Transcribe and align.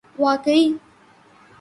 واقعی 0.17 0.79